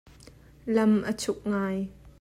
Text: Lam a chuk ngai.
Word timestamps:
Lam 0.75 0.93
a 1.09 1.11
chuk 1.21 1.39
ngai. 1.51 1.79